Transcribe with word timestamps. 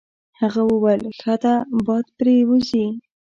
هغه 0.41 0.61
وویل: 0.71 1.03
ښه 1.19 1.35
ده 1.43 1.53
باد 1.85 2.05
پرې 2.17 2.35
وځي. 2.49 2.85